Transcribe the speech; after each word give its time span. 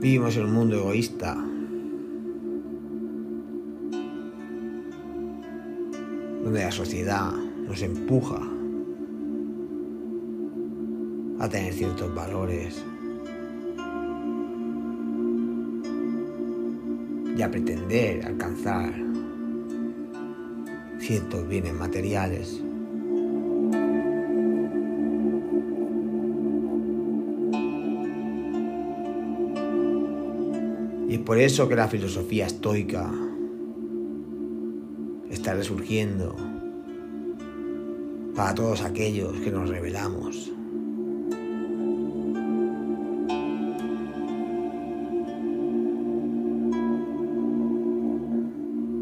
Vivimos 0.00 0.36
en 0.36 0.44
un 0.44 0.52
mundo 0.52 0.76
egoísta. 0.76 1.34
Donde 6.44 6.60
la 6.60 6.70
sociedad 6.70 7.32
nos 7.66 7.82
empuja 7.82 8.40
a 11.40 11.48
tener 11.48 11.72
ciertos 11.72 12.14
valores 12.14 12.82
y 17.36 17.42
a 17.42 17.50
pretender 17.50 18.24
alcanzar 18.24 18.94
ciertos 21.00 21.48
bienes 21.48 21.74
materiales. 21.74 22.67
Y 31.08 31.14
es 31.14 31.20
por 31.20 31.38
eso 31.38 31.66
que 31.66 31.74
la 31.74 31.88
filosofía 31.88 32.46
estoica 32.46 33.10
está 35.30 35.54
resurgiendo 35.54 36.36
para 38.36 38.54
todos 38.54 38.82
aquellos 38.82 39.32
que 39.40 39.50
nos 39.50 39.70
rebelamos. 39.70 40.52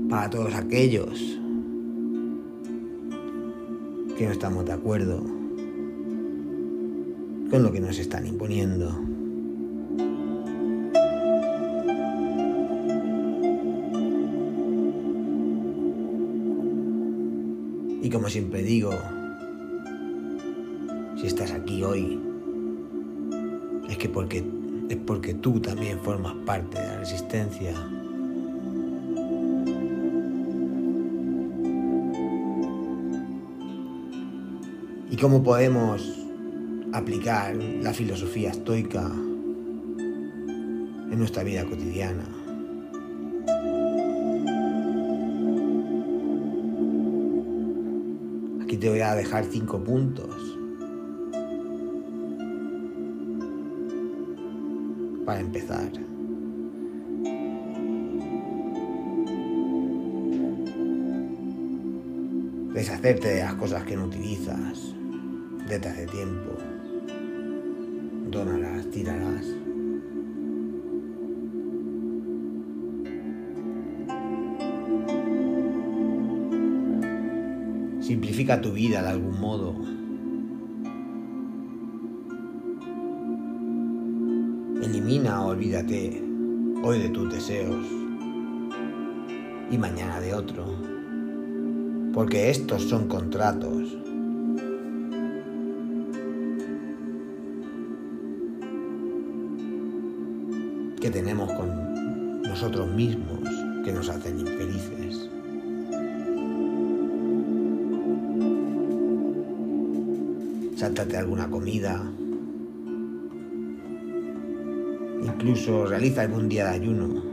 Para 0.08 0.30
todos 0.30 0.54
aquellos 0.54 1.40
que 4.16 4.26
no 4.26 4.30
estamos 4.30 4.64
de 4.64 4.72
acuerdo 4.72 5.24
con 7.50 7.62
lo 7.64 7.72
que 7.72 7.80
nos 7.80 7.98
están 7.98 8.28
imponiendo. 8.28 8.96
Y 18.06 18.08
como 18.08 18.28
siempre 18.28 18.62
digo, 18.62 18.92
si 21.16 21.26
estás 21.26 21.50
aquí 21.50 21.82
hoy, 21.82 22.20
es 23.88 23.98
que 23.98 24.08
porque, 24.08 24.44
es 24.88 24.96
porque 24.98 25.34
tú 25.34 25.58
también 25.58 25.98
formas 25.98 26.32
parte 26.46 26.80
de 26.80 26.86
la 26.86 26.98
resistencia. 26.98 27.74
¿Y 35.10 35.16
cómo 35.16 35.42
podemos 35.42 36.08
aplicar 36.92 37.56
la 37.56 37.92
filosofía 37.92 38.52
estoica 38.52 39.04
en 41.10 41.18
nuestra 41.18 41.42
vida 41.42 41.64
cotidiana? 41.64 42.45
Te 48.86 48.90
voy 48.90 49.00
a 49.00 49.16
dejar 49.16 49.44
cinco 49.44 49.82
puntos 49.82 50.30
para 55.24 55.40
empezar. 55.40 55.90
Deshacerte 62.74 63.26
de 63.26 63.40
las 63.40 63.54
cosas 63.54 63.82
que 63.82 63.96
no 63.96 64.04
utilizas 64.04 64.94
desde 65.68 65.88
hace 65.88 66.06
tiempo. 66.06 66.52
Dónalas, 68.30 68.88
tíralas. 68.92 69.65
Simplifica 78.06 78.60
tu 78.60 78.70
vida 78.70 79.02
de 79.02 79.08
algún 79.08 79.40
modo. 79.40 79.74
Elimina 84.80 85.44
o 85.44 85.48
olvídate 85.48 86.22
hoy 86.84 87.00
de 87.00 87.08
tus 87.08 87.32
deseos 87.32 87.84
y 89.72 89.76
mañana 89.76 90.20
de 90.20 90.34
otro. 90.34 90.66
Porque 92.14 92.48
estos 92.50 92.82
son 92.82 93.08
contratos. 93.08 93.98
que 101.00 101.10
tenemos 101.10 101.52
con 101.52 102.42
nosotros 102.42 102.88
mismos 102.92 103.40
que 103.84 103.92
nos 103.92 104.08
hacen 104.08 104.40
infelices. 104.40 105.30
Sáltate 110.76 111.16
alguna 111.16 111.48
comida. 111.48 112.04
Incluso 115.24 115.86
realiza 115.86 116.20
algún 116.20 116.50
día 116.50 116.64
de 116.64 116.70
ayuno. 116.70 117.24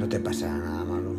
No 0.00 0.08
te 0.08 0.18
pasará 0.18 0.56
nada 0.56 0.84
malo. 0.86 1.12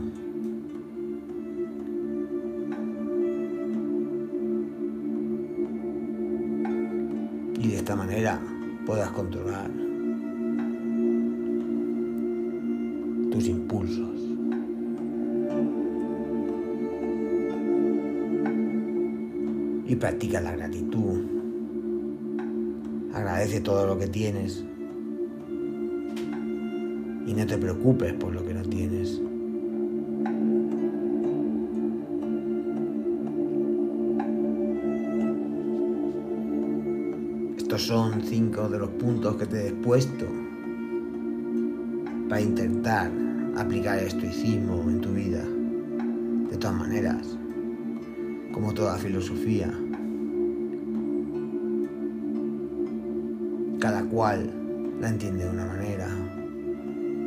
Y 7.60 7.68
de 7.68 7.76
esta 7.76 7.96
manera 7.96 8.42
puedas 8.88 9.12
controlar 9.12 9.70
tus 13.32 13.48
impulsos. 13.48 14.13
Practica 20.00 20.42
la 20.42 20.54
gratitud. 20.54 21.22
Agradece 23.14 23.62
todo 23.62 23.86
lo 23.86 23.98
que 23.98 24.08
tienes. 24.08 24.66
Y 27.26 27.34
no 27.34 27.46
te 27.46 27.58
preocupes 27.58 28.14
por 28.14 28.34
lo 28.34 28.46
que 28.46 28.54
no 28.54 28.64
tienes. 28.64 29.22
Estos 37.58 37.84
son 37.84 38.22
cinco 38.24 38.68
de 38.68 38.80
los 38.80 38.90
puntos 38.90 39.38
que 39.38 39.46
te 39.46 39.64
he 39.64 39.68
expuesto 39.70 40.26
para 42.28 42.42
intentar 42.42 43.12
aplicar 43.56 44.00
el 44.00 44.08
estoicismo 44.08 44.82
en 44.90 45.02
tu 45.02 45.14
vida. 45.14 45.44
De 46.50 46.58
todas 46.58 46.76
maneras, 46.76 47.38
como 48.54 48.74
toda 48.74 48.98
filosofía, 48.98 49.74
cada 53.80 54.06
cual 54.06 54.50
la 55.02 55.10
entiende 55.10 55.44
de 55.44 55.50
una 55.50 55.66
manera, 55.66 56.08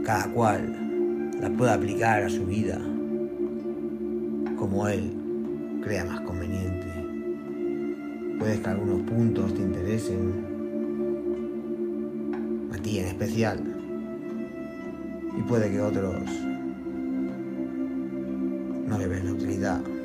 cada 0.04 0.32
cual 0.32 1.32
la 1.40 1.50
puede 1.50 1.72
aplicar 1.72 2.22
a 2.22 2.30
su 2.30 2.46
vida 2.46 2.80
como 4.56 4.88
él 4.88 5.12
crea 5.82 6.04
más 6.04 6.20
conveniente. 6.20 6.86
Puede 8.38 8.60
que 8.60 8.68
algunos 8.68 9.02
puntos 9.02 9.52
te 9.52 9.62
interesen, 9.62 10.46
a 12.72 12.78
ti 12.78 13.00
en 13.00 13.06
especial, 13.06 13.60
y 15.36 15.42
puede 15.42 15.70
que 15.70 15.80
otros 15.80 16.22
no 18.86 18.98
le 18.98 19.06
ven 19.08 19.26
la 19.26 19.32
utilidad. 19.32 19.95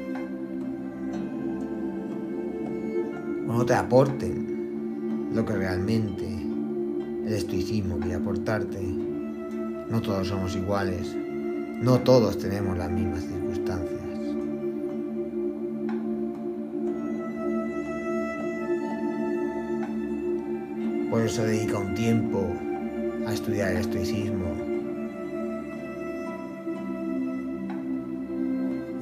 No 3.51 3.65
te 3.65 3.73
aporten 3.73 5.29
lo 5.35 5.45
que 5.45 5.53
realmente 5.53 6.25
el 6.25 7.33
estoicismo 7.33 7.99
quiere 7.99 8.15
aportarte. 8.15 8.81
No 8.81 10.01
todos 10.01 10.29
somos 10.29 10.55
iguales. 10.55 11.13
No 11.81 11.99
todos 11.99 12.37
tenemos 12.37 12.77
las 12.77 12.89
mismas 12.89 13.23
circunstancias. 13.23 13.99
Por 21.09 21.21
eso 21.21 21.43
dedica 21.43 21.77
un 21.77 21.93
tiempo 21.93 22.47
a 23.27 23.33
estudiar 23.33 23.73
el 23.73 23.77
estoicismo 23.79 24.55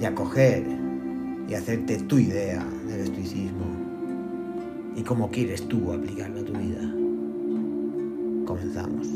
y 0.02 0.06
a 0.06 0.16
coger 0.16 0.64
y 1.48 1.54
hacerte 1.54 2.00
tu 2.00 2.18
idea 2.18 2.66
del 2.88 3.02
estoicismo 3.02 3.89
y 4.96 5.04
cómo 5.04 5.30
quieres 5.30 5.68
tú 5.68 5.92
aplicarlo 5.94 6.42
a 6.42 6.44
tu 6.44 6.54
vida. 6.54 6.82
Comenzamos. 8.46 9.08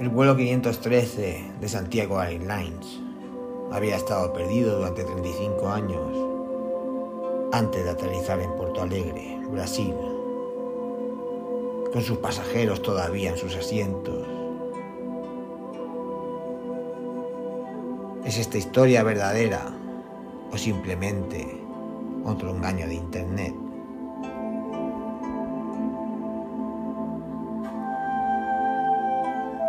El 0.00 0.08
vuelo 0.10 0.36
513 0.36 1.44
de 1.60 1.68
Santiago 1.68 2.20
Airlines 2.20 3.00
había 3.72 3.96
estado 3.96 4.32
perdido 4.32 4.76
durante 4.76 5.04
35 5.04 5.68
años 5.68 6.34
antes 7.52 7.84
de 7.84 7.90
aterrizar 7.90 8.40
en 8.40 8.52
Porto 8.56 8.82
Alegre, 8.82 9.40
Brasil, 9.50 9.94
con 11.94 12.02
sus 12.02 12.18
pasajeros 12.18 12.82
todavía 12.82 13.30
en 13.30 13.36
sus 13.36 13.54
asientos. 13.54 14.26
¿Es 18.24 18.36
esta 18.36 18.58
historia 18.58 19.04
verdadera 19.04 19.60
o 20.50 20.58
simplemente 20.58 21.46
otro 22.24 22.50
engaño 22.50 22.88
de 22.88 22.94
Internet? 22.94 23.54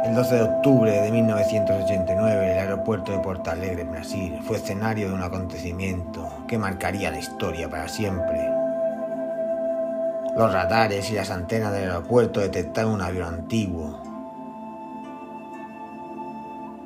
El 0.06 0.16
12 0.16 0.36
de 0.36 0.42
octubre 0.42 0.92
de 0.92 1.12
1989, 1.12 2.54
el 2.54 2.58
aeropuerto 2.58 3.12
de 3.12 3.20
Porto 3.20 3.52
Alegre, 3.52 3.84
Brasil, 3.84 4.40
fue 4.48 4.58
escenario 4.58 5.10
de 5.10 5.14
un 5.14 5.22
acontecimiento 5.22 6.28
que 6.48 6.58
marcaría 6.58 7.12
la 7.12 7.20
historia 7.20 7.70
para 7.70 7.88
siempre. 7.88 8.55
Los 10.36 10.52
radares 10.52 11.10
y 11.10 11.14
las 11.14 11.32
antenas 11.32 11.72
del 11.72 11.90
aeropuerto 11.90 12.42
detectaron 12.42 12.94
un 12.94 13.02
avión 13.02 13.34
antiguo 13.36 14.02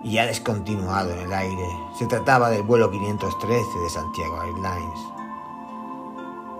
y 0.04 0.13
ya 0.13 0.28
descontinuado 0.28 1.12
en 1.13 1.19
el 1.19 1.34
aire. 1.34 1.68
Se 1.98 2.06
trataba 2.06 2.51
del 2.51 2.62
vuelo 2.62 2.92
513 2.92 3.80
de 3.80 3.90
Santiago 3.90 4.44
Airlines. 4.44 5.00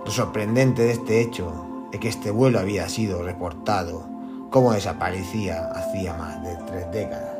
Lo 0.04 0.10
sorprendente 0.10 0.82
de 0.82 0.92
este 0.92 1.20
hecho 1.20 1.52
es 1.92 2.00
que 2.00 2.08
este 2.08 2.32
vuelo 2.32 2.58
había 2.58 2.88
sido 2.88 3.22
reportado 3.22 4.08
como 4.50 4.72
desaparecía 4.72 5.70
hacía 5.70 6.14
más 6.14 6.42
de 6.42 6.56
tres 6.66 6.90
décadas. 6.90 7.38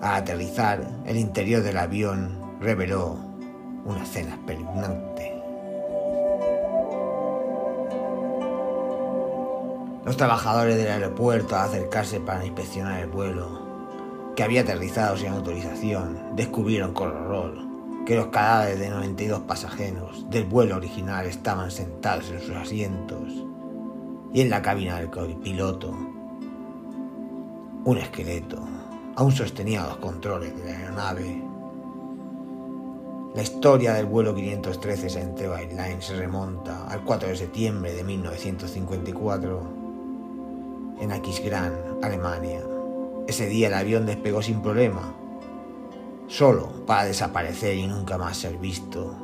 Al 0.00 0.22
aterrizar, 0.22 0.84
el 1.06 1.16
interior 1.16 1.62
del 1.62 1.78
avión 1.78 2.36
reveló 2.60 3.16
una 3.84 4.02
escena 4.02 4.34
espeluznante. 4.34 5.31
Los 10.04 10.16
trabajadores 10.16 10.76
del 10.76 10.88
aeropuerto, 10.88 11.54
al 11.54 11.68
acercarse 11.68 12.18
para 12.18 12.44
inspeccionar 12.44 13.00
el 13.00 13.08
vuelo, 13.08 13.62
que 14.34 14.42
había 14.42 14.62
aterrizado 14.62 15.16
sin 15.16 15.28
autorización, 15.28 16.34
descubrieron 16.34 16.92
con 16.92 17.10
horror 17.10 17.54
que 18.04 18.16
los 18.16 18.26
cadáveres 18.26 18.80
de 18.80 18.90
92 18.90 19.42
pasajeros 19.42 20.28
del 20.28 20.42
vuelo 20.42 20.76
original 20.76 21.26
estaban 21.26 21.70
sentados 21.70 22.30
en 22.30 22.40
sus 22.40 22.56
asientos 22.56 23.32
y 24.32 24.40
en 24.40 24.50
la 24.50 24.60
cabina 24.60 24.98
del 24.98 25.08
piloto 25.08 25.94
un 27.84 27.98
esqueleto 27.98 28.58
aún 29.14 29.30
sostenía 29.30 29.86
los 29.86 29.98
controles 29.98 30.56
de 30.56 30.64
la 30.64 30.78
aeronave. 30.78 31.42
La 33.36 33.42
historia 33.42 33.94
del 33.94 34.06
vuelo 34.06 34.34
513 34.34 35.10
Santiago 35.10 35.54
Airlines 35.54 36.06
se 36.06 36.16
remonta 36.16 36.86
al 36.88 37.04
4 37.04 37.28
de 37.28 37.36
septiembre 37.36 37.92
de 37.94 38.02
1954 38.02 39.81
en 41.02 41.10
Aquisgrán, 41.10 41.98
Alemania. 42.00 42.62
Ese 43.26 43.46
día 43.46 43.66
el 43.66 43.74
avión 43.74 44.06
despegó 44.06 44.40
sin 44.40 44.62
problema, 44.62 45.12
solo 46.28 46.86
para 46.86 47.04
desaparecer 47.04 47.76
y 47.76 47.88
nunca 47.88 48.16
más 48.18 48.36
ser 48.36 48.56
visto, 48.56 49.16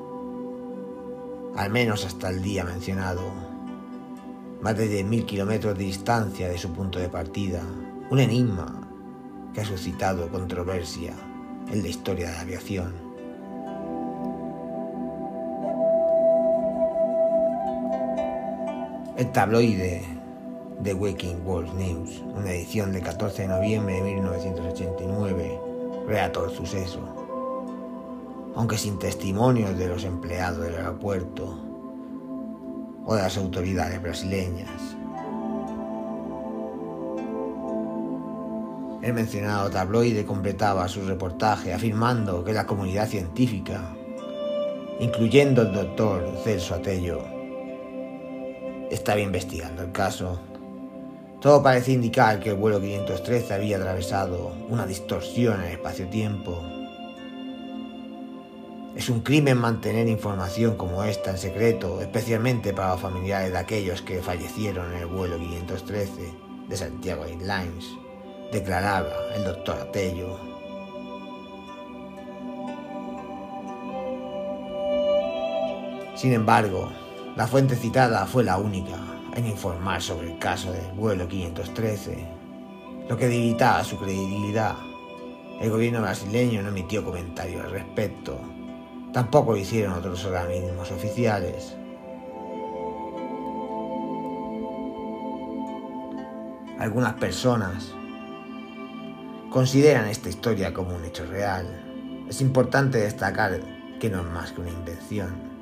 al 1.55 1.71
menos 1.71 2.05
hasta 2.05 2.31
el 2.31 2.43
día 2.43 2.65
mencionado 2.65 3.23
más 4.61 4.77
de 4.77 5.05
10.000 5.05 5.25
kilómetros 5.25 5.79
de 5.79 5.85
distancia 5.85 6.49
de 6.49 6.59
su 6.59 6.73
punto 6.73 6.99
de 6.99 7.09
partida, 7.09 7.63
un 8.11 8.19
enigma 8.19 8.89
que 9.55 9.61
ha 9.61 9.65
suscitado 9.65 10.29
controversia 10.31 11.13
en 11.71 11.81
la 11.81 11.89
historia 11.89 12.27
de 12.27 12.33
la 12.33 12.41
aviación. 12.41 12.93
El 19.17 19.31
tabloide 19.31 20.18
The 20.83 20.95
Waking 20.95 21.45
World 21.45 21.75
News, 21.75 22.23
una 22.35 22.53
edición 22.53 22.93
del 22.93 23.03
14 23.03 23.43
de 23.43 23.49
noviembre 23.49 23.97
de 23.97 24.03
1989, 24.03 25.61
relató 26.07 26.45
el 26.45 26.57
suceso. 26.57 27.01
Aunque 28.55 28.79
sin 28.79 28.99
testimonios 28.99 29.77
de 29.77 29.89
los 29.89 30.05
empleados 30.05 30.63
del 30.63 30.77
aeropuerto, 30.77 31.69
o 33.09 33.15
de 33.15 33.23
las 33.23 33.39
autoridades 33.39 34.03
brasileñas. 34.03 34.97
El 39.01 39.15
mencionado 39.15 39.71
tabloide 39.71 40.27
completaba 40.27 40.87
su 40.89 41.01
reportaje 41.07 41.73
afirmando 41.73 42.45
que 42.45 42.53
la 42.53 42.67
comunidad 42.67 43.09
científica, 43.09 43.97
incluyendo 45.01 45.63
el 45.63 45.73
doctor 45.73 46.23
Celso 46.45 46.75
Atello, 46.75 47.25
estaba 48.91 49.21
investigando 49.21 49.83
el 49.83 49.93
caso. 49.93 50.39
Todo 51.41 51.63
parece 51.63 51.93
indicar 51.93 52.41
que 52.41 52.51
el 52.51 52.57
vuelo 52.57 52.81
513 52.81 53.55
había 53.55 53.77
atravesado 53.77 54.53
una 54.69 54.87
distorsión 54.87 55.61
en 55.61 55.67
el 55.67 55.73
espacio-tiempo 55.73 56.63
es 58.99 59.09
un 59.09 59.21
crimen 59.21 59.59
mantener 59.59 60.09
información 60.09 60.77
como 60.77 61.05
esta 61.05 61.31
en 61.31 61.39
secreto, 61.39 62.01
especialmente 62.01 62.73
para 62.73 62.95
los 62.95 63.01
familiares 63.01 63.53
de 63.53 63.59
aquellos 63.59 64.03
que 64.03 64.21
fallecieron 64.21 64.93
en 64.93 64.99
el 64.99 65.07
vuelo 65.07 65.39
513 65.39 66.35
de 66.69 66.77
Santiago 66.77 67.25
Airlines, 67.25 67.85
declaraba 68.51 69.13
el 69.37 69.45
doctor 69.45 69.79
Atello. 69.79 70.41
Sin 76.17 76.33
embargo, 76.33 76.91
la 77.37 77.47
fuente 77.47 77.77
citada 77.77 78.27
fue 78.27 78.43
la 78.43 78.57
única 78.57 78.97
en 79.35 79.47
informar 79.47 80.03
sobre 80.03 80.33
el 80.33 80.39
caso 80.39 80.73
del 80.73 80.93
vuelo 80.93 81.29
513, 81.29 82.27
lo 83.09 83.17
que 83.17 83.29
debilitaba 83.29 83.85
su 83.85 83.99
credibilidad. 83.99 84.77
El 85.61 85.71
gobierno 85.71 86.03
brasileño 86.03 86.63
no 86.63 86.69
emitió 86.69 87.05
comentarios 87.05 87.65
al 87.65 87.71
respecto 87.71 88.39
Tampoco 89.13 89.53
lo 89.53 89.59
hicieron 89.59 89.95
otros 89.95 90.25
organismos 90.27 90.91
oficiales. 90.93 91.75
Algunas 96.79 97.15
personas 97.15 97.93
consideran 99.51 100.07
esta 100.09 100.29
historia 100.29 100.75
como 100.75 100.95
un 100.95 101.05
hecho 101.05 101.25
real. 101.27 101.67
Es 102.29 102.41
importante 102.43 102.99
destacar 102.99 103.61
que 103.99 104.11
no 104.11 104.21
es 104.21 104.27
más 104.27 104.53
que 104.53 104.61
una 104.61 104.71
invención. 104.71 105.58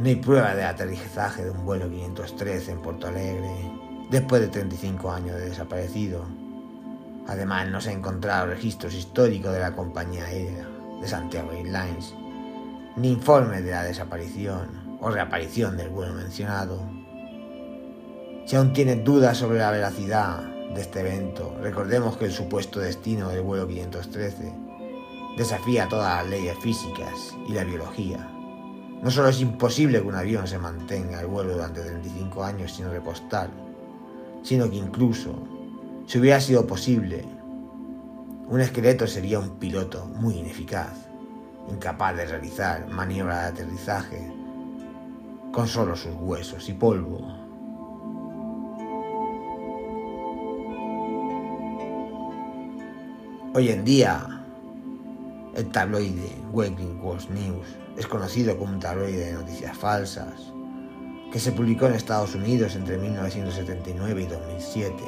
No 0.00 0.08
hay 0.08 0.16
prueba 0.16 0.54
de 0.54 0.64
aterrizaje 0.64 1.44
de 1.44 1.50
un 1.50 1.62
vuelo 1.62 1.90
513 1.90 2.72
en 2.72 2.80
Porto 2.80 3.08
Alegre 3.08 3.70
después 4.10 4.40
de 4.40 4.48
35 4.48 5.12
años 5.12 5.36
de 5.36 5.50
desaparecido. 5.50 6.24
Además, 7.28 7.68
no 7.68 7.82
se 7.82 7.90
han 7.90 7.98
encontrado 7.98 8.46
registros 8.46 8.94
históricos 8.94 9.52
de 9.52 9.60
la 9.60 9.76
compañía 9.76 10.24
aérea 10.24 10.66
de 11.02 11.06
Santiago 11.06 11.52
Airlines, 11.52 12.14
ni 12.96 13.10
informes 13.10 13.62
de 13.62 13.72
la 13.72 13.82
desaparición 13.82 14.98
o 15.02 15.10
reaparición 15.10 15.76
del 15.76 15.90
vuelo 15.90 16.14
mencionado. 16.14 16.80
Si 18.46 18.56
aún 18.56 18.72
tienes 18.72 19.04
dudas 19.04 19.36
sobre 19.36 19.58
la 19.58 19.70
veracidad 19.70 20.42
de 20.74 20.80
este 20.80 21.00
evento, 21.00 21.58
recordemos 21.60 22.16
que 22.16 22.24
el 22.24 22.32
supuesto 22.32 22.80
destino 22.80 23.28
del 23.28 23.42
vuelo 23.42 23.68
513 23.68 24.50
desafía 25.36 25.88
todas 25.90 26.22
las 26.22 26.30
leyes 26.30 26.56
físicas 26.58 27.36
y 27.46 27.52
la 27.52 27.64
biología. 27.64 28.29
No 29.02 29.10
solo 29.10 29.28
es 29.28 29.40
imposible 29.40 30.00
que 30.00 30.06
un 30.06 30.14
avión 30.14 30.46
se 30.46 30.58
mantenga 30.58 31.20
al 31.20 31.26
vuelo 31.26 31.54
durante 31.54 31.80
35 31.80 32.44
años 32.44 32.72
sin 32.72 32.90
repostar, 32.90 33.48
sino 34.42 34.68
que 34.68 34.76
incluso, 34.76 35.34
si 36.06 36.18
hubiera 36.18 36.38
sido 36.38 36.66
posible, 36.66 37.24
un 38.46 38.60
esqueleto 38.60 39.06
sería 39.06 39.38
un 39.38 39.58
piloto 39.58 40.04
muy 40.04 40.34
ineficaz, 40.36 40.92
incapaz 41.70 42.14
de 42.16 42.26
realizar 42.26 42.88
maniobras 42.88 43.54
de 43.54 43.62
aterrizaje 43.62 44.32
con 45.50 45.66
solo 45.66 45.96
sus 45.96 46.14
huesos 46.16 46.68
y 46.68 46.74
polvo. 46.74 47.20
Hoy 53.54 53.70
en 53.70 53.84
día, 53.84 54.39
el 55.54 55.70
tabloide 55.70 56.36
Waking 56.52 57.00
World 57.00 57.30
News 57.30 57.66
es 57.96 58.06
conocido 58.06 58.56
como 58.56 58.72
un 58.72 58.80
tabloide 58.80 59.26
de 59.26 59.32
noticias 59.32 59.76
falsas 59.76 60.52
que 61.32 61.38
se 61.38 61.52
publicó 61.52 61.86
en 61.86 61.94
Estados 61.94 62.34
Unidos 62.34 62.74
entre 62.76 62.98
1979 62.98 64.22
y 64.22 64.26
2007 64.26 65.04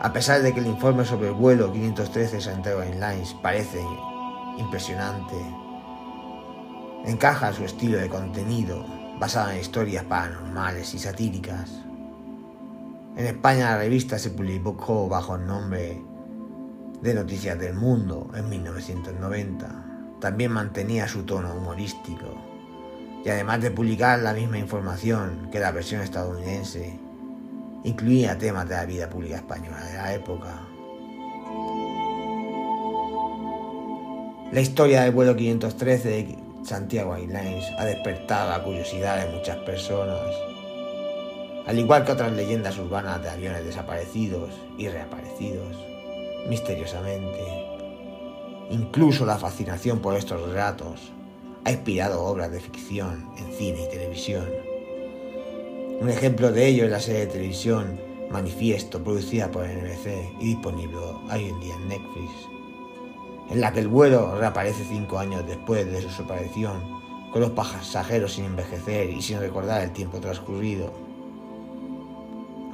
a 0.00 0.12
pesar 0.12 0.42
de 0.42 0.52
que 0.52 0.60
el 0.60 0.66
informe 0.66 1.04
sobre 1.04 1.28
el 1.28 1.34
vuelo 1.34 1.72
513 1.72 2.40
Santiago 2.40 2.82
Airlines 2.82 3.34
parece 3.42 3.82
impresionante, 4.58 5.34
encaja 7.06 7.52
su 7.52 7.64
estilo 7.64 7.98
de 7.98 8.08
contenido 8.08 8.84
basado 9.18 9.50
en 9.50 9.60
historias 9.60 10.04
paranormales 10.04 10.92
y 10.94 10.98
satíricas. 10.98 11.70
En 13.16 13.24
España 13.24 13.70
la 13.70 13.78
revista 13.78 14.18
se 14.18 14.30
publicó 14.30 15.08
bajo 15.08 15.36
el 15.36 15.46
nombre 15.46 16.02
de 17.06 17.14
Noticias 17.14 17.56
del 17.56 17.74
Mundo 17.74 18.32
en 18.34 18.48
1990. 18.48 20.18
También 20.20 20.50
mantenía 20.50 21.06
su 21.06 21.22
tono 21.22 21.54
humorístico 21.54 22.34
y 23.24 23.28
además 23.28 23.60
de 23.62 23.70
publicar 23.70 24.18
la 24.18 24.32
misma 24.32 24.58
información 24.58 25.48
que 25.52 25.60
la 25.60 25.70
versión 25.70 26.00
estadounidense, 26.00 26.98
incluía 27.84 28.36
temas 28.38 28.68
de 28.68 28.74
la 28.74 28.84
vida 28.86 29.08
pública 29.08 29.36
española 29.36 29.84
de 29.84 29.94
la 29.94 30.14
época. 30.14 30.62
La 34.52 34.60
historia 34.60 35.02
del 35.02 35.12
vuelo 35.12 35.36
513 35.36 36.08
de 36.08 36.38
Santiago 36.64 37.14
Airlines 37.14 37.66
ha 37.78 37.84
despertado 37.84 38.50
la 38.50 38.64
curiosidad 38.64 39.24
de 39.24 39.36
muchas 39.36 39.58
personas, 39.58 40.20
al 41.66 41.78
igual 41.78 42.04
que 42.04 42.12
otras 42.12 42.32
leyendas 42.32 42.76
urbanas 42.78 43.22
de 43.22 43.30
aviones 43.30 43.64
desaparecidos 43.64 44.50
y 44.76 44.88
reaparecidos 44.88 45.95
misteriosamente. 46.48 47.44
Incluso 48.70 49.24
la 49.24 49.38
fascinación 49.38 50.00
por 50.00 50.16
estos 50.16 50.40
relatos 50.48 51.12
ha 51.64 51.72
inspirado 51.72 52.22
obras 52.22 52.50
de 52.50 52.60
ficción 52.60 53.30
en 53.38 53.52
cine 53.52 53.84
y 53.84 53.90
televisión. 53.90 54.46
Un 56.00 56.10
ejemplo 56.10 56.52
de 56.52 56.66
ello 56.66 56.84
es 56.84 56.90
la 56.90 57.00
serie 57.00 57.20
de 57.20 57.32
televisión 57.32 57.98
Manifiesto, 58.30 59.02
producida 59.02 59.50
por 59.50 59.64
NBC 59.64 60.40
y 60.40 60.46
disponible 60.46 60.96
hoy 60.98 61.44
en 61.48 61.60
día 61.60 61.74
en 61.76 61.88
Netflix, 61.88 62.30
en 63.50 63.60
la 63.60 63.72
que 63.72 63.80
el 63.80 63.88
vuelo 63.88 64.36
reaparece 64.36 64.84
cinco 64.84 65.18
años 65.18 65.46
después 65.46 65.86
de 65.86 66.02
su 66.02 66.08
desaparición, 66.08 66.82
con 67.32 67.40
los 67.40 67.50
pasajeros 67.50 68.34
sin 68.34 68.46
envejecer 68.46 69.10
y 69.10 69.22
sin 69.22 69.38
recordar 69.38 69.82
el 69.82 69.92
tiempo 69.92 70.18
transcurrido. 70.18 71.05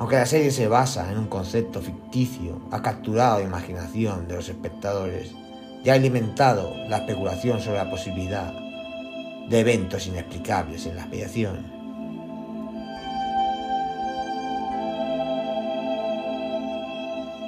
Aunque 0.02 0.16
la 0.16 0.26
serie 0.26 0.50
se 0.50 0.66
basa 0.66 1.12
en 1.12 1.16
un 1.16 1.28
concepto 1.28 1.80
ficticio, 1.80 2.60
ha 2.72 2.82
capturado 2.82 3.38
la 3.38 3.44
imaginación 3.44 4.26
de 4.26 4.34
los 4.34 4.48
espectadores 4.48 5.30
y 5.84 5.90
ha 5.90 5.94
alimentado 5.94 6.74
la 6.88 6.96
especulación 6.96 7.60
sobre 7.60 7.78
la 7.78 7.88
posibilidad 7.88 8.52
de 9.48 9.60
eventos 9.60 10.08
inexplicables 10.08 10.86
en 10.86 10.96
la 10.96 11.04
aviación. 11.04 11.64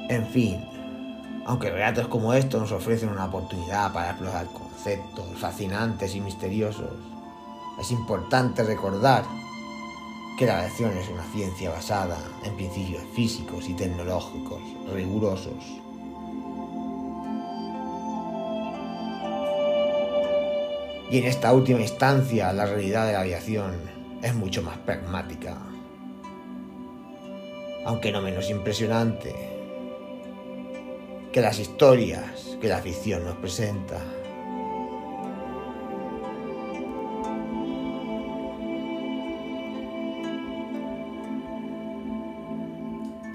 En 0.08 0.24
fin, 0.28 0.64
aunque 1.46 1.70
relatos 1.70 2.06
como 2.06 2.34
estos 2.34 2.60
nos 2.60 2.70
ofrecen 2.70 3.08
una 3.08 3.24
oportunidad 3.24 3.92
para 3.92 4.10
explorar 4.10 4.46
conceptos 4.46 5.26
fascinantes 5.40 6.14
y 6.14 6.20
misteriosos, 6.20 6.92
es 7.80 7.90
importante 7.90 8.62
recordar 8.62 9.24
que 10.38 10.46
la 10.46 10.58
aviación 10.58 10.96
es 10.96 11.08
una 11.08 11.24
ciencia 11.32 11.70
basada 11.70 12.18
en 12.44 12.54
principios 12.56 13.02
físicos 13.14 13.68
y 13.68 13.74
tecnológicos 13.74 14.60
rigurosos 14.92 15.84
Y 21.14 21.18
en 21.18 21.26
esta 21.26 21.52
última 21.52 21.80
instancia 21.80 22.52
la 22.52 22.66
realidad 22.66 23.06
de 23.06 23.12
la 23.12 23.20
aviación 23.20 23.72
es 24.20 24.34
mucho 24.34 24.62
más 24.62 24.78
pragmática, 24.78 25.56
aunque 27.84 28.10
no 28.10 28.20
menos 28.20 28.50
impresionante 28.50 29.32
que 31.30 31.40
las 31.40 31.60
historias 31.60 32.58
que 32.60 32.66
la 32.66 32.78
ficción 32.78 33.24
nos 33.24 33.36
presenta. 33.36 34.00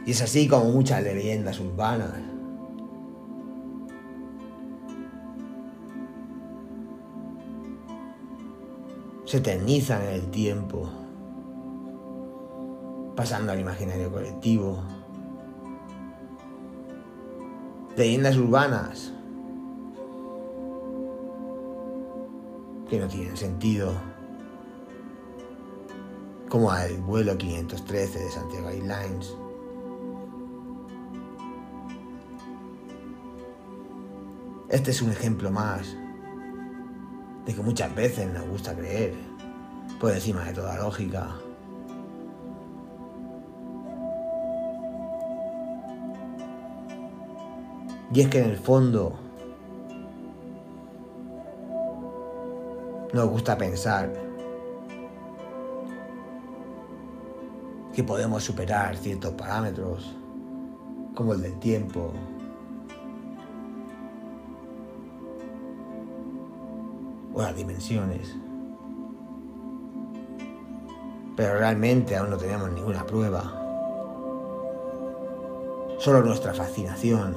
Y 0.10 0.12
es 0.14 0.24
así 0.24 0.48
como 0.48 0.66
muchas 0.72 1.04
leyendas 1.04 1.60
urbanas 1.60 2.16
se 9.26 9.38
eternizan 9.38 10.02
en 10.02 10.08
el 10.08 10.32
tiempo, 10.32 10.90
pasando 13.16 13.52
al 13.52 13.60
imaginario 13.60 14.12
colectivo. 14.12 14.82
Leyendas 17.96 18.36
urbanas 18.36 19.14
que 22.90 23.00
no 23.00 23.08
tienen 23.08 23.38
sentido, 23.38 23.94
como 26.50 26.74
el 26.74 27.00
vuelo 27.00 27.38
513 27.38 28.18
de 28.18 28.32
Santiago 28.32 28.70
Airlines. 28.70 29.38
Este 34.70 34.92
es 34.92 35.02
un 35.02 35.10
ejemplo 35.10 35.50
más 35.50 35.96
de 37.44 37.56
que 37.56 37.62
muchas 37.64 37.94
veces 37.96 38.32
nos 38.32 38.48
gusta 38.48 38.76
creer 38.76 39.16
por 40.00 40.12
encima 40.12 40.44
de 40.44 40.54
toda 40.54 40.78
lógica. 40.78 41.28
Y 48.14 48.22
es 48.22 48.28
que 48.28 48.44
en 48.44 48.50
el 48.52 48.58
fondo 48.58 49.18
nos 53.12 53.28
gusta 53.28 53.58
pensar 53.58 54.14
que 57.96 58.04
podemos 58.04 58.44
superar 58.44 58.96
ciertos 58.98 59.34
parámetros 59.34 60.16
como 61.16 61.34
el 61.34 61.42
del 61.42 61.58
tiempo, 61.58 62.14
las 67.44 67.56
dimensiones. 67.56 68.36
Pero 71.36 71.58
realmente 71.58 72.16
aún 72.18 72.30
no 72.30 72.38
tenemos 72.38 72.72
ninguna 72.72 73.06
prueba. 73.06 73.44
Solo 76.00 76.22
nuestra 76.24 76.54
fascinación 76.54 77.36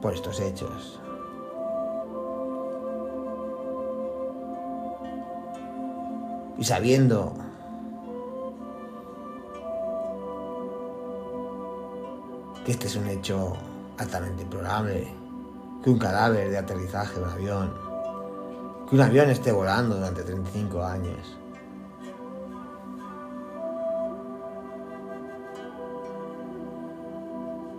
por 0.00 0.14
estos 0.14 0.40
hechos. 0.40 1.00
Y 6.58 6.64
sabiendo 6.64 7.34
que 12.64 12.72
este 12.72 12.86
es 12.86 12.96
un 12.96 13.08
hecho 13.08 13.54
altamente 13.98 14.42
improbable, 14.42 15.23
que 15.84 15.90
un 15.90 15.98
cadáver 15.98 16.48
de 16.48 16.56
aterrizaje 16.56 17.16
de 17.16 17.22
un 17.22 17.28
avión, 17.28 17.74
que 18.88 18.96
un 18.96 19.02
avión 19.02 19.28
esté 19.28 19.52
volando 19.52 19.96
durante 19.96 20.22
35 20.22 20.82
años. 20.82 21.36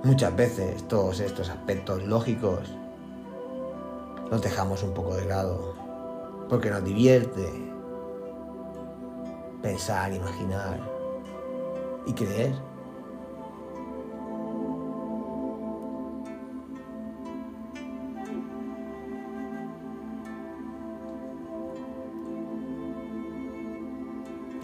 Muchas 0.04 0.36
veces 0.36 0.88
todos 0.88 1.20
estos 1.20 1.50
aspectos 1.50 2.04
lógicos 2.04 2.60
los 4.30 4.40
dejamos 4.40 4.84
un 4.84 4.94
poco 4.94 5.16
de 5.16 5.26
lado, 5.26 5.74
porque 6.48 6.70
nos 6.70 6.84
divierte 6.84 7.50
pensar, 9.64 10.14
imaginar 10.14 10.80
y 12.06 12.14
creer. 12.14 12.54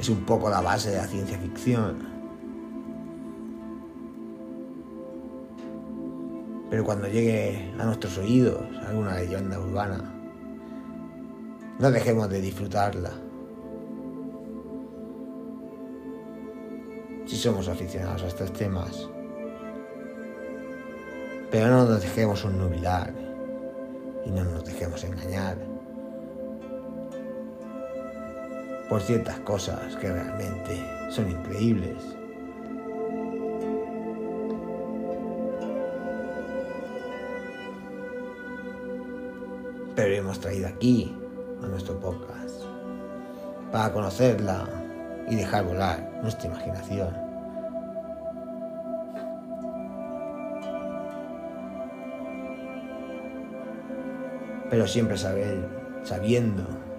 Es 0.01 0.09
un 0.09 0.25
poco 0.25 0.49
la 0.49 0.61
base 0.61 0.89
de 0.89 0.97
la 0.97 1.05
ciencia 1.05 1.37
ficción. 1.37 1.99
Pero 6.71 6.83
cuando 6.83 7.07
llegue 7.07 7.71
a 7.77 7.85
nuestros 7.85 8.17
oídos 8.17 8.63
alguna 8.87 9.15
leyenda 9.17 9.59
urbana, 9.59 10.01
no 11.77 11.91
dejemos 11.91 12.29
de 12.29 12.41
disfrutarla. 12.41 13.11
Si 17.27 17.37
somos 17.37 17.67
aficionados 17.67 18.23
a 18.23 18.27
estos 18.27 18.51
temas. 18.53 19.07
Pero 21.51 21.67
no 21.67 21.85
nos 21.85 22.01
dejemos 22.01 22.43
nubilar 22.45 23.13
y 24.25 24.31
no 24.31 24.43
nos 24.45 24.65
dejemos 24.65 25.03
engañar. 25.03 25.70
Por 28.91 29.01
ciertas 29.01 29.39
cosas 29.39 29.95
que 29.95 30.11
realmente 30.11 30.85
son 31.09 31.31
increíbles. 31.31 31.95
Pero 39.95 40.13
hemos 40.13 40.41
traído 40.41 40.67
aquí 40.67 41.17
a 41.63 41.67
nuestro 41.67 41.97
podcast 42.01 42.63
para 43.71 43.93
conocerla 43.93 44.67
y 45.29 45.37
dejar 45.37 45.63
volar 45.63 46.19
nuestra 46.21 46.49
imaginación. 46.49 47.15
Pero 54.69 54.85
siempre 54.85 55.17
saber, 55.17 55.65
sabiendo 56.03 56.90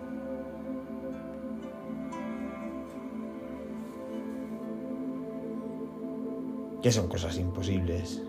que 6.82 6.90
son 6.90 7.08
cosas 7.08 7.38
imposibles. 7.38 8.20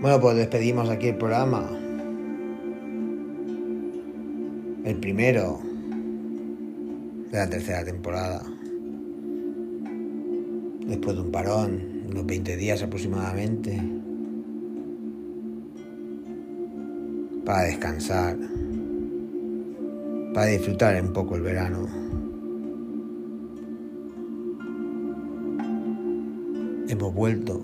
Bueno, 0.00 0.20
pues 0.20 0.36
despedimos 0.36 0.88
aquí 0.90 1.08
el 1.08 1.16
programa. 1.16 1.68
El 4.84 4.98
primero 5.00 5.60
de 7.30 7.38
la 7.38 7.48
tercera 7.48 7.84
temporada. 7.84 8.51
Después 10.92 11.16
de 11.16 11.22
un 11.22 11.32
parón, 11.32 12.04
unos 12.10 12.26
20 12.26 12.54
días 12.54 12.82
aproximadamente, 12.82 13.82
para 17.46 17.62
descansar, 17.62 18.36
para 20.34 20.46
disfrutar 20.48 21.02
un 21.02 21.14
poco 21.14 21.36
el 21.36 21.40
verano. 21.40 21.88
Hemos 26.88 27.14
vuelto. 27.14 27.62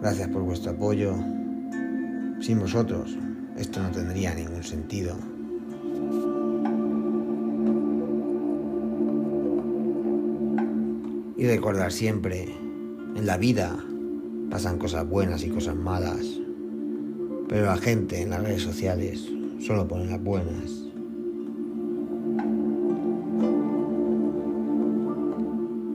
Gracias 0.00 0.28
por 0.30 0.42
vuestro 0.42 0.70
apoyo. 0.70 1.14
Sin 2.40 2.60
vosotros, 2.60 3.14
esto 3.58 3.82
no 3.82 3.90
tendría 3.90 4.34
ningún 4.34 4.62
sentido. 4.62 5.33
Y 11.44 11.46
recordar 11.46 11.92
siempre, 11.92 12.46
en 13.16 13.26
la 13.26 13.36
vida 13.36 13.78
pasan 14.50 14.78
cosas 14.78 15.06
buenas 15.06 15.44
y 15.44 15.50
cosas 15.50 15.76
malas, 15.76 16.40
pero 17.50 17.66
la 17.66 17.76
gente 17.76 18.22
en 18.22 18.30
las 18.30 18.42
redes 18.42 18.62
sociales 18.62 19.28
solo 19.60 19.86
pone 19.86 20.06
las 20.06 20.24
buenas. 20.24 20.72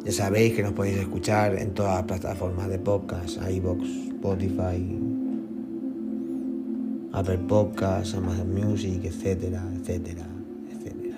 Ya 0.06 0.12
sabéis 0.12 0.54
que 0.54 0.62
nos 0.62 0.74
podéis 0.74 0.98
escuchar 0.98 1.56
en 1.56 1.74
todas 1.74 1.96
las 1.96 2.04
plataformas 2.04 2.70
de 2.70 2.78
podcast, 2.78 3.40
iVoox, 3.50 3.82
Spotify, 4.10 5.00
Apple 7.12 7.40
Podcasts, 7.48 8.14
Amazon 8.14 8.54
Music, 8.54 9.04
etcétera, 9.04 9.64
etcétera, 9.80 10.28
etcétera. 10.72 11.18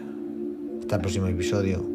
Hasta 0.80 0.96
el 0.96 1.02
próximo 1.02 1.28
episodio. 1.28 1.91